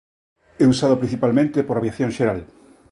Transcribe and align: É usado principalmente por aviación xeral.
É 0.63 0.65
usado 0.73 0.99
principalmente 1.01 1.65
por 1.67 1.75
aviación 1.77 2.09
xeral. 2.17 2.39